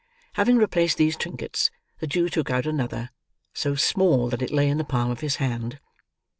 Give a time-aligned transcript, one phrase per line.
[0.33, 1.69] Having replaced these trinkets,
[1.99, 3.11] the Jew took out another:
[3.53, 5.79] so small that it lay in the palm of his hand.